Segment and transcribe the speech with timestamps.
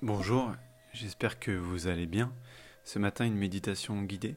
[0.00, 0.52] Bonjour,
[0.92, 2.32] j'espère que vous allez bien.
[2.84, 4.36] Ce matin, une méditation guidée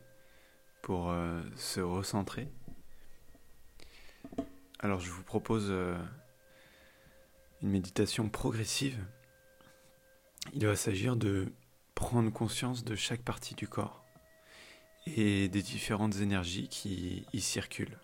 [0.82, 2.50] pour euh, se recentrer.
[4.80, 5.96] Alors, je vous propose euh,
[7.62, 8.98] une méditation progressive.
[10.54, 11.54] Il va s'agir de
[11.94, 14.04] prendre conscience de chaque partie du corps
[15.06, 18.00] et des différentes énergies qui y circulent.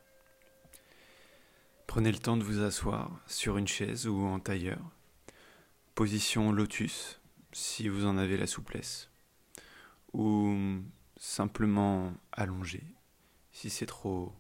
[1.88, 4.92] Prenez le temps de vous asseoir sur une chaise ou en tailleur.
[5.96, 7.20] Position lotus
[7.58, 9.10] si vous en avez la souplesse.
[10.14, 10.56] Ou
[11.18, 12.84] simplement allongé
[13.52, 14.34] si c'est trop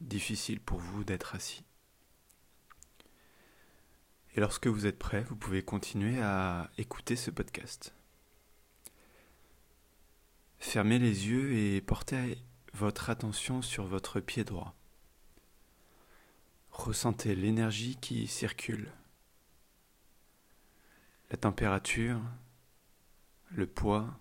[0.00, 1.64] difficile pour vous d'être assis.
[4.34, 7.92] Et lorsque vous êtes prêt, vous pouvez continuer à écouter ce podcast.
[10.58, 12.38] Fermez les yeux et portez
[12.72, 14.74] votre attention sur votre pied droit.
[16.70, 18.90] Ressentez l'énergie qui circule,
[21.42, 22.20] température,
[23.50, 24.16] le poids,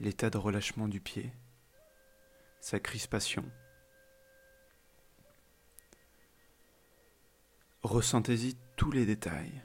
[0.00, 1.32] l'état de relâchement du pied,
[2.60, 3.50] sa crispation.
[7.82, 9.62] Ressentez-y tous les détails,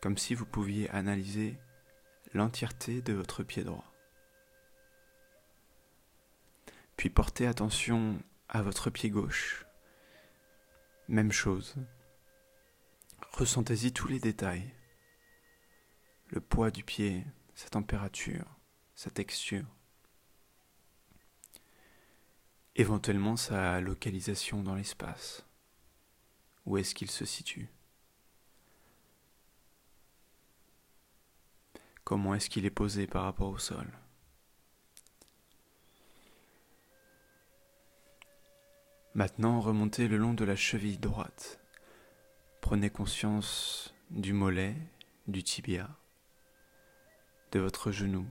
[0.00, 1.58] comme si vous pouviez analyser
[2.32, 3.92] l'entièreté de votre pied droit.
[6.96, 9.66] Puis portez attention à votre pied gauche.
[11.08, 11.74] Même chose.
[13.32, 14.72] Ressentez-y tous les détails.
[16.32, 18.46] Le poids du pied, sa température,
[18.94, 19.66] sa texture.
[22.74, 25.44] Éventuellement sa localisation dans l'espace.
[26.64, 27.68] Où est-ce qu'il se situe?
[32.02, 33.92] Comment est-ce qu'il est posé par rapport au sol?
[39.12, 41.60] Maintenant, remontez le long de la cheville droite.
[42.62, 44.74] Prenez conscience du mollet,
[45.28, 45.94] du tibia,
[47.52, 48.26] de votre genou,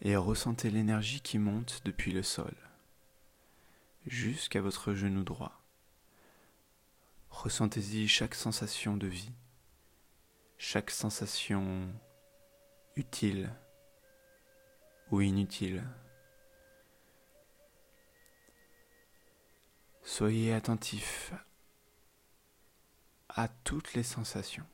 [0.00, 2.54] et ressentez l'énergie qui monte depuis le sol
[4.06, 5.62] jusqu'à votre genou droit.
[7.30, 9.32] Ressentez-y chaque sensation de vie,
[10.58, 11.92] chaque sensation
[12.96, 13.50] utile
[15.10, 15.84] ou inutile.
[20.02, 21.32] Soyez attentif
[23.28, 24.66] à toutes les sensations.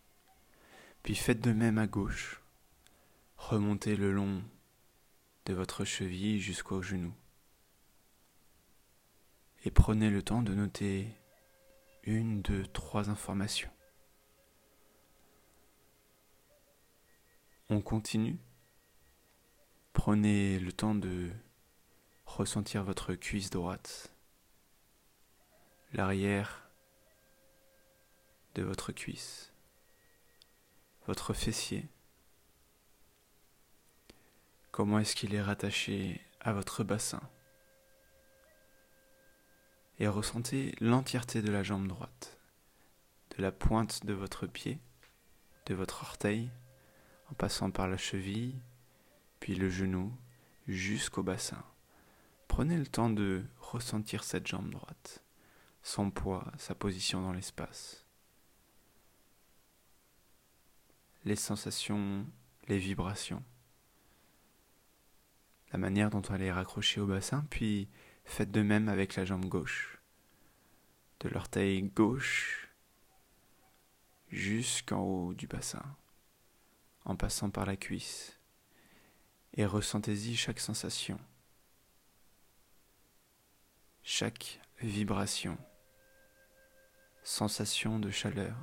[1.02, 2.42] Puis faites de même à gauche.
[3.38, 4.42] Remontez le long
[5.46, 7.14] de votre cheville jusqu'au genou.
[9.64, 11.08] Et prenez le temps de noter
[12.02, 13.70] une, deux, trois informations.
[17.70, 18.38] On continue.
[19.94, 21.30] Prenez le temps de
[22.26, 24.14] ressentir votre cuisse droite,
[25.92, 26.70] l'arrière
[28.54, 29.52] de votre cuisse,
[31.06, 31.88] votre fessier.
[34.78, 37.20] Comment est-ce qu'il est rattaché à votre bassin
[39.98, 42.38] et ressentez l'entièreté de la jambe droite,
[43.36, 44.78] de la pointe de votre pied,
[45.66, 46.48] de votre orteil,
[47.28, 48.54] en passant par la cheville,
[49.40, 50.16] puis le genou,
[50.68, 51.64] jusqu'au bassin.
[52.46, 55.24] Prenez le temps de ressentir cette jambe droite,
[55.82, 58.06] son poids, sa position dans l'espace.
[61.24, 62.24] Les sensations,
[62.68, 63.42] les vibrations,
[65.72, 67.88] la manière dont elle est raccrochée au bassin, puis
[68.28, 69.98] Faites de même avec la jambe gauche.
[71.20, 72.68] De l'orteil gauche
[74.28, 75.82] jusqu'en haut du bassin,
[77.04, 78.38] en passant par la cuisse.
[79.54, 81.18] Et ressentez-y chaque sensation,
[84.02, 85.58] chaque vibration,
[87.24, 88.54] sensation de chaleur.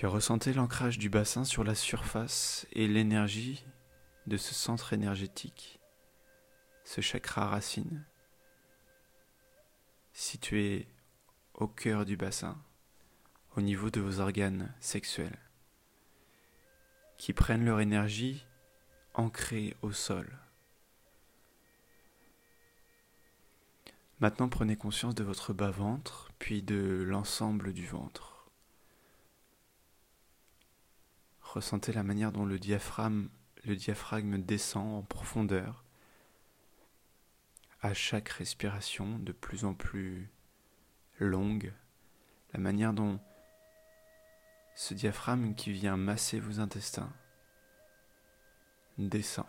[0.00, 3.66] Puis ressentez l'ancrage du bassin sur la surface et l'énergie
[4.26, 5.78] de ce centre énergétique,
[6.84, 8.06] ce chakra racine,
[10.14, 10.88] situé
[11.52, 12.56] au cœur du bassin,
[13.58, 15.38] au niveau de vos organes sexuels,
[17.18, 18.46] qui prennent leur énergie
[19.12, 20.38] ancrée au sol.
[24.20, 28.39] Maintenant prenez conscience de votre bas-ventre, puis de l'ensemble du ventre.
[31.52, 33.28] Ressentez la manière dont le diaphragme
[34.38, 35.84] descend en profondeur
[37.80, 40.30] à chaque respiration de plus en plus
[41.18, 41.72] longue,
[42.52, 43.18] la manière dont
[44.76, 47.12] ce diaphragme qui vient masser vos intestins
[48.98, 49.46] descend.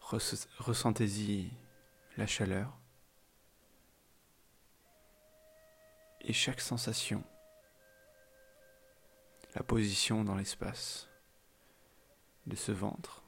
[0.00, 1.52] Ressentez-y
[2.16, 2.76] la chaleur
[6.22, 7.22] et chaque sensation,
[9.58, 11.08] la position dans l'espace
[12.46, 13.24] de ce ventre,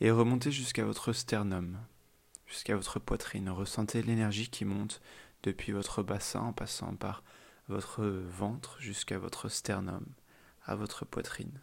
[0.00, 1.78] et remontez jusqu'à votre sternum,
[2.46, 3.50] jusqu'à votre poitrine.
[3.50, 5.02] Ressentez l'énergie qui monte
[5.42, 7.22] depuis votre bassin en passant par
[7.68, 10.06] votre ventre jusqu'à votre sternum,
[10.64, 11.60] à votre poitrine.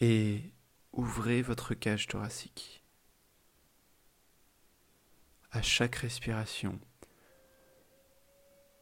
[0.00, 0.50] Et
[0.92, 2.82] ouvrez votre cage thoracique.
[5.52, 6.80] À chaque respiration,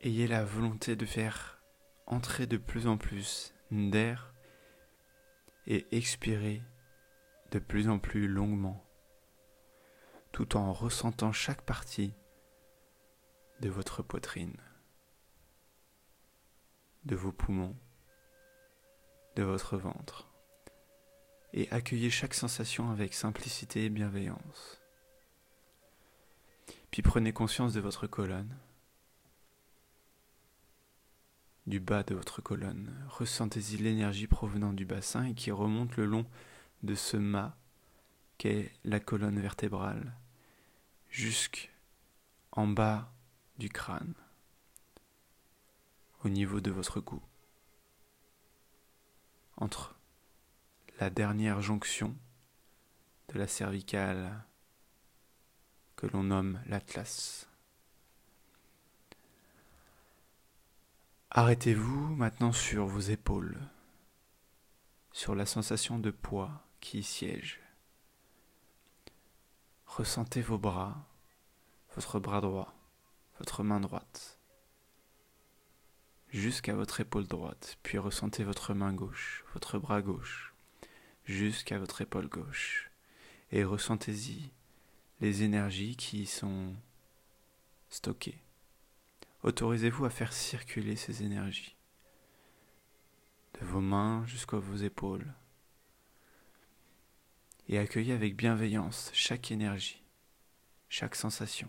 [0.00, 1.51] ayez la volonté de faire
[2.06, 4.34] entrer de plus en plus d'air
[5.66, 6.62] et expirer
[7.50, 8.84] de plus en plus longuement,
[10.32, 12.14] tout en ressentant chaque partie
[13.60, 14.56] de votre poitrine,
[17.04, 17.76] de vos poumons,
[19.36, 20.30] de votre ventre,
[21.52, 24.80] et accueillez chaque sensation avec simplicité et bienveillance.
[26.90, 28.56] Puis prenez conscience de votre colonne,
[31.66, 32.92] du bas de votre colonne.
[33.08, 36.26] Ressentez-y l'énergie provenant du bassin et qui remonte le long
[36.82, 37.56] de ce mât
[38.38, 40.16] qu'est la colonne vertébrale
[41.08, 43.12] jusqu'en bas
[43.58, 44.14] du crâne,
[46.24, 47.22] au niveau de votre cou,
[49.56, 49.94] entre
[50.98, 52.16] la dernière jonction
[53.28, 54.44] de la cervicale
[55.96, 57.48] que l'on nomme l'atlas.
[61.34, 63.58] Arrêtez-vous maintenant sur vos épaules,
[65.12, 67.58] sur la sensation de poids qui y siège.
[69.86, 71.06] Ressentez vos bras,
[71.94, 72.74] votre bras droit,
[73.38, 74.38] votre main droite,
[76.28, 80.52] jusqu'à votre épaule droite, puis ressentez votre main gauche, votre bras gauche,
[81.24, 82.90] jusqu'à votre épaule gauche,
[83.52, 84.50] et ressentez-y
[85.22, 86.74] les énergies qui y sont
[87.88, 88.42] stockées.
[89.42, 91.76] Autorisez-vous à faire circuler ces énergies,
[93.60, 95.34] de vos mains jusqu'à vos épaules,
[97.68, 100.00] et accueillez avec bienveillance chaque énergie,
[100.88, 101.68] chaque sensation.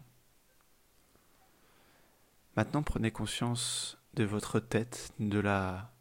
[2.56, 5.92] Maintenant, prenez conscience de votre tête, de la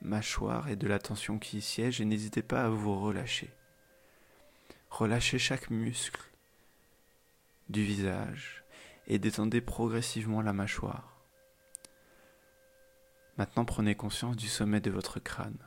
[0.00, 3.52] mâchoire et de la tension qui y siège et n'hésitez pas à vous relâcher.
[4.90, 6.28] Relâchez chaque muscle
[7.68, 8.61] du visage
[9.06, 11.24] et détendez progressivement la mâchoire.
[13.38, 15.58] Maintenant prenez conscience du sommet de votre crâne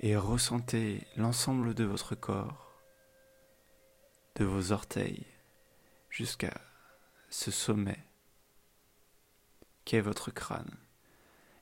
[0.00, 2.80] et ressentez l'ensemble de votre corps,
[4.36, 5.26] de vos orteils
[6.10, 6.60] jusqu'à
[7.30, 7.98] ce sommet
[9.84, 10.76] qu'est votre crâne.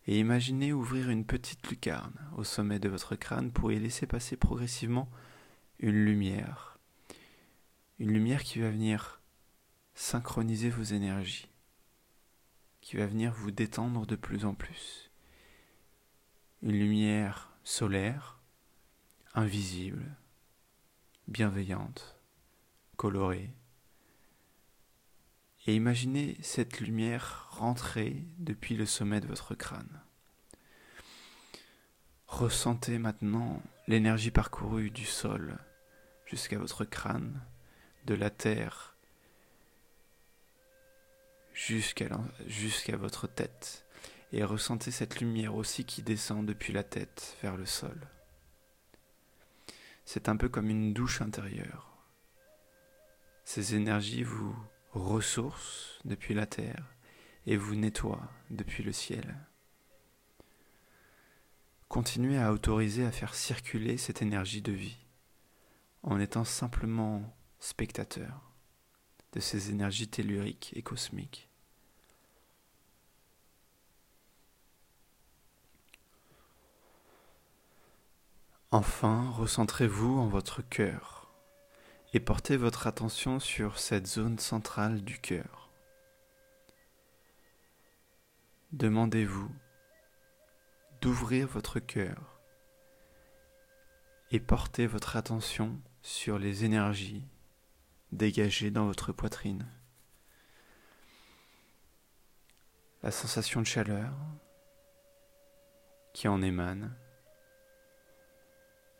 [0.07, 4.37] Et imaginez ouvrir une petite lucarne au sommet de votre crâne pour y laisser passer
[4.37, 5.09] progressivement
[5.79, 6.74] une lumière.
[8.01, 9.21] Une lumière qui va venir
[9.95, 11.49] synchroniser vos énergies,
[12.81, 15.13] qui va venir vous détendre de plus en plus.
[16.63, 18.41] Une lumière solaire,
[19.33, 20.17] invisible,
[21.29, 22.19] bienveillante,
[22.97, 23.55] colorée.
[25.67, 30.03] Et imaginez cette lumière rentrer depuis le sommet de votre crâne.
[32.27, 35.59] Ressentez maintenant l'énergie parcourue du sol
[36.27, 37.41] jusqu'à votre crâne,
[38.05, 38.97] de la terre
[41.55, 43.85] jusqu'à votre tête
[44.33, 48.09] et ressentez cette lumière aussi qui descend depuis la tête vers le sol.
[50.05, 51.97] C'est un peu comme une douche intérieure.
[53.45, 54.57] Ces énergies vous
[54.91, 56.95] ressourcent depuis la terre
[57.47, 59.37] et vous nettoient depuis le ciel.
[61.89, 64.99] Continuez à autoriser à faire circuler cette énergie de vie
[66.03, 68.53] en étant simplement spectateur
[69.33, 71.49] de ces énergies telluriques et cosmiques.
[78.71, 81.33] Enfin, recentrez-vous en votre cœur
[82.13, 85.71] et portez votre attention sur cette zone centrale du cœur.
[88.73, 89.51] Demandez-vous
[91.01, 92.41] d'ouvrir votre cœur
[94.33, 97.25] et portez votre attention sur les énergies
[98.13, 99.67] dégagées dans votre poitrine.
[103.03, 104.13] La sensation de chaleur
[106.13, 106.97] qui en émane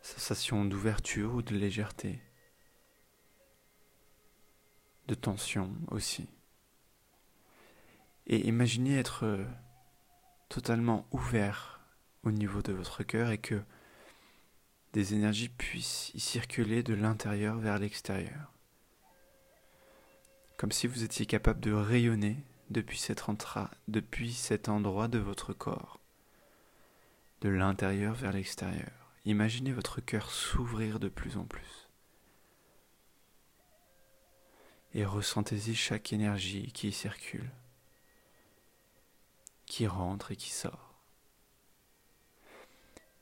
[0.05, 2.21] sensation d'ouverture ou de légèreté,
[5.07, 6.29] de tension aussi.
[8.27, 9.43] Et imaginez être euh,
[10.47, 11.79] totalement ouvert
[12.23, 13.61] au niveau de votre cœur et que
[14.93, 18.54] des énergies puissent y circuler de l'intérieur vers l'extérieur.
[20.57, 22.37] Comme si vous étiez capable de rayonner
[22.69, 23.29] depuis cet,
[24.69, 25.99] endroit de votre corps,
[27.41, 29.13] de l'intérieur vers l'extérieur.
[29.25, 31.89] Imaginez votre cœur s'ouvrir de plus en plus.
[34.93, 37.51] Et ressentez-y chaque énergie qui circule,
[39.65, 40.93] qui rentre et qui sort.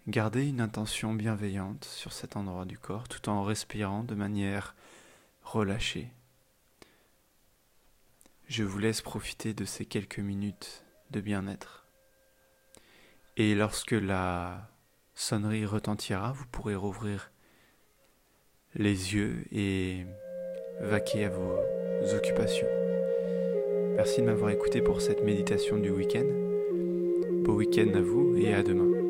[0.07, 4.75] Gardez une intention bienveillante sur cet endroit du corps tout en respirant de manière
[5.43, 6.11] relâchée.
[8.47, 11.87] Je vous laisse profiter de ces quelques minutes de bien-être.
[13.37, 14.69] Et lorsque la
[15.15, 17.31] sonnerie retentira, vous pourrez rouvrir
[18.75, 20.05] les yeux et
[20.81, 21.57] vaquer à vos
[22.15, 22.67] occupations.
[23.95, 26.25] Merci de m'avoir écouté pour cette méditation du week-end.
[27.43, 29.02] Beau week-end à vous et à demain.